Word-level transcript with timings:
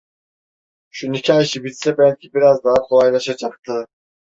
Şu 0.89 1.11
nikâh 1.11 1.41
işi 1.41 1.63
bitse 1.63 1.97
belki 1.97 2.33
biraz 2.33 2.63
daha 2.63 2.73
kolaylaşacaktı. 2.75 3.87